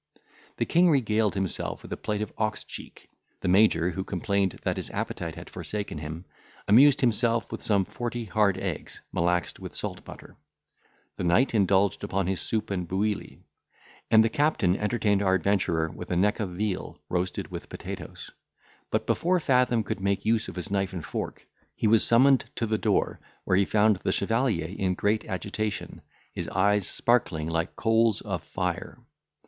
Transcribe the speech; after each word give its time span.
The 0.57 0.65
king 0.65 0.89
regaled 0.89 1.35
himself 1.35 1.83
with 1.83 1.93
a 1.93 1.95
plate 1.95 2.23
of 2.23 2.33
ox 2.35 2.63
cheek; 2.63 3.07
the 3.41 3.47
major, 3.47 3.91
who 3.91 4.03
complained 4.03 4.59
that 4.63 4.77
his 4.77 4.89
appetite 4.89 5.35
had 5.35 5.47
forsaken 5.47 5.99
him, 5.99 6.25
amused 6.67 7.01
himself 7.01 7.51
with 7.51 7.61
some 7.61 7.85
forty 7.85 8.25
hard 8.25 8.57
eggs, 8.57 8.99
malaxed 9.13 9.59
with 9.59 9.75
salt 9.75 10.03
butter; 10.03 10.37
the 11.17 11.23
knight 11.23 11.53
indulged 11.53 12.03
upon 12.03 12.25
his 12.25 12.41
soup 12.41 12.71
and 12.71 12.87
bouilli, 12.87 13.41
and 14.09 14.23
the 14.23 14.29
captain 14.29 14.75
entertained 14.75 15.21
our 15.21 15.35
adventurer 15.35 15.91
with 15.91 16.09
a 16.09 16.15
neck 16.15 16.39
of 16.39 16.49
veal 16.55 16.97
roasted 17.07 17.49
with 17.49 17.69
potatoes; 17.69 18.31
but 18.89 19.05
before 19.05 19.39
Fathom 19.39 19.83
could 19.83 19.99
make 20.01 20.25
use 20.25 20.47
of 20.47 20.55
his 20.55 20.71
knife 20.71 20.93
and 20.93 21.05
fork, 21.05 21.45
he 21.75 21.85
was 21.85 22.03
summoned 22.03 22.45
to 22.55 22.65
the 22.65 22.79
door, 22.79 23.19
where 23.43 23.55
he 23.55 23.65
found 23.65 23.97
the 23.97 24.11
chevalier 24.11 24.65
in 24.75 24.95
great 24.95 25.25
agitation, 25.25 26.01
his 26.33 26.49
eyes 26.49 26.87
sparkling 26.87 27.47
like 27.47 27.75
coals 27.75 28.21
of 28.21 28.41
fire. 28.41 28.97